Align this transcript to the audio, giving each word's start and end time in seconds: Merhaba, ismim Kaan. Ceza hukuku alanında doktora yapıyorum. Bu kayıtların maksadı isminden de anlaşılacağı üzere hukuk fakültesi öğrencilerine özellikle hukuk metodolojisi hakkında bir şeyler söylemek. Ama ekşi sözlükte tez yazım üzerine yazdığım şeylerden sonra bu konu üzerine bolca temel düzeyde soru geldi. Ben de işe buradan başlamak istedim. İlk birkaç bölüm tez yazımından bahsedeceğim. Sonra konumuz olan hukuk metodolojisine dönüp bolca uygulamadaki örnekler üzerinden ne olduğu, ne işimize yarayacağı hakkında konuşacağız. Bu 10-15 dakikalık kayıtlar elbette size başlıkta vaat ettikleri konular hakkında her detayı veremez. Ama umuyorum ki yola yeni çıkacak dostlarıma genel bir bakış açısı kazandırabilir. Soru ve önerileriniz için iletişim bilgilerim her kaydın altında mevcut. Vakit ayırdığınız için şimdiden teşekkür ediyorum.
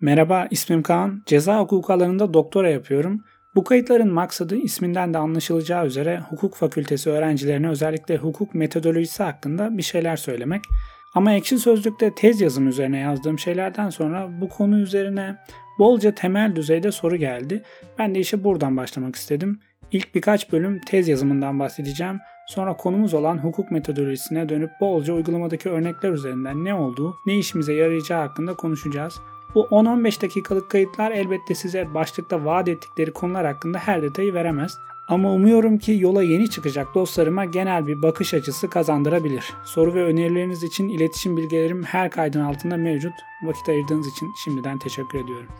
Merhaba, 0.00 0.48
ismim 0.50 0.82
Kaan. 0.82 1.22
Ceza 1.26 1.60
hukuku 1.60 1.92
alanında 1.92 2.34
doktora 2.34 2.70
yapıyorum. 2.70 3.24
Bu 3.54 3.64
kayıtların 3.64 4.12
maksadı 4.12 4.56
isminden 4.56 5.14
de 5.14 5.18
anlaşılacağı 5.18 5.86
üzere 5.86 6.20
hukuk 6.28 6.54
fakültesi 6.54 7.10
öğrencilerine 7.10 7.68
özellikle 7.68 8.16
hukuk 8.16 8.54
metodolojisi 8.54 9.22
hakkında 9.22 9.78
bir 9.78 9.82
şeyler 9.82 10.16
söylemek. 10.16 10.62
Ama 11.14 11.32
ekşi 11.32 11.58
sözlükte 11.58 12.14
tez 12.14 12.40
yazım 12.40 12.68
üzerine 12.68 12.98
yazdığım 12.98 13.38
şeylerden 13.38 13.90
sonra 13.90 14.28
bu 14.40 14.48
konu 14.48 14.78
üzerine 14.78 15.36
bolca 15.78 16.14
temel 16.14 16.56
düzeyde 16.56 16.92
soru 16.92 17.16
geldi. 17.16 17.62
Ben 17.98 18.14
de 18.14 18.18
işe 18.18 18.44
buradan 18.44 18.76
başlamak 18.76 19.16
istedim. 19.16 19.60
İlk 19.92 20.14
birkaç 20.14 20.52
bölüm 20.52 20.80
tez 20.80 21.08
yazımından 21.08 21.60
bahsedeceğim. 21.60 22.18
Sonra 22.48 22.76
konumuz 22.76 23.14
olan 23.14 23.38
hukuk 23.38 23.70
metodolojisine 23.70 24.48
dönüp 24.48 24.70
bolca 24.80 25.14
uygulamadaki 25.14 25.68
örnekler 25.68 26.12
üzerinden 26.12 26.64
ne 26.64 26.74
olduğu, 26.74 27.14
ne 27.26 27.38
işimize 27.38 27.74
yarayacağı 27.74 28.20
hakkında 28.20 28.54
konuşacağız. 28.54 29.14
Bu 29.56 29.62
10-15 29.62 30.22
dakikalık 30.22 30.70
kayıtlar 30.70 31.10
elbette 31.10 31.54
size 31.54 31.94
başlıkta 31.94 32.44
vaat 32.44 32.68
ettikleri 32.68 33.12
konular 33.12 33.46
hakkında 33.46 33.78
her 33.78 34.02
detayı 34.02 34.34
veremez. 34.34 34.78
Ama 35.08 35.32
umuyorum 35.32 35.78
ki 35.78 35.96
yola 36.00 36.22
yeni 36.22 36.50
çıkacak 36.50 36.94
dostlarıma 36.94 37.44
genel 37.44 37.86
bir 37.86 38.02
bakış 38.02 38.34
açısı 38.34 38.70
kazandırabilir. 38.70 39.54
Soru 39.64 39.94
ve 39.94 40.04
önerileriniz 40.04 40.62
için 40.62 40.88
iletişim 40.88 41.36
bilgilerim 41.36 41.82
her 41.82 42.10
kaydın 42.10 42.40
altında 42.40 42.76
mevcut. 42.76 43.12
Vakit 43.42 43.68
ayırdığınız 43.68 44.08
için 44.08 44.28
şimdiden 44.44 44.78
teşekkür 44.78 45.18
ediyorum. 45.18 45.48